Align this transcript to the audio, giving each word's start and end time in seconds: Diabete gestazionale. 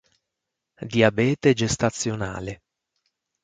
Diabete 0.89 1.53
gestazionale. 1.53 2.59